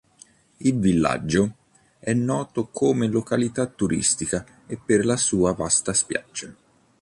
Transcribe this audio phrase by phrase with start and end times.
[0.61, 1.57] Il villaggio
[1.99, 6.51] è noto come località turistica e per la sua vasta spiaggia.